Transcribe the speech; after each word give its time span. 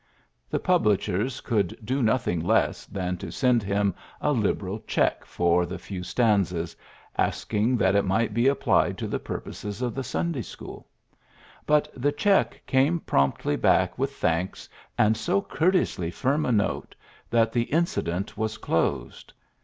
The 0.49 0.57
publishers 0.57 1.41
could 1.41 1.77
do 1.85 2.01
noth 2.01 2.27
ing 2.27 2.39
less 2.43 2.87
than 2.87 3.17
to 3.17 3.31
send 3.31 3.61
him 3.61 3.93
a 4.19 4.31
liberal 4.31 4.79
check 4.87 5.23
for 5.25 5.63
the 5.63 5.77
few 5.77 6.01
stanzas, 6.01 6.75
asking 7.19 7.77
that 7.77 7.95
it 7.95 8.03
might 8.03 8.33
be 8.33 8.47
applied 8.47 8.97
to 8.97 9.07
the 9.07 9.19
purposes 9.19 9.79
of 9.79 9.93
the 9.93 10.03
Sunday 10.03 10.41
school; 10.41 10.87
but 11.67 11.87
the 11.95 12.11
check 12.11 12.63
came 12.65 12.99
promptly 12.99 13.55
back 13.55 13.95
with 13.99 14.13
thanks 14.15 14.67
and 14.97 15.15
so 15.15 15.39
courteously 15.39 16.09
firm 16.09 16.47
a 16.47 16.51
note 16.51 16.95
that 17.29 17.51
the 17.51 17.65
^ 17.65 17.69
incident 17.71 18.35
was 18.35 18.57
closed.'' 18.57 19.33